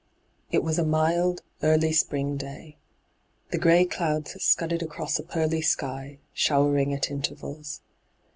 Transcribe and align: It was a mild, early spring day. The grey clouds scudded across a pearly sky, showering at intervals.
It 0.49 0.63
was 0.63 0.79
a 0.79 0.83
mild, 0.83 1.43
early 1.61 1.93
spring 1.93 2.35
day. 2.35 2.79
The 3.51 3.59
grey 3.59 3.85
clouds 3.85 4.31
scudded 4.43 4.81
across 4.81 5.19
a 5.19 5.23
pearly 5.23 5.61
sky, 5.61 6.17
showering 6.33 6.91
at 6.91 7.11
intervals. 7.11 7.81